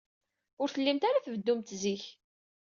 [0.61, 2.03] Ur tellimt ara tbeddumt zik.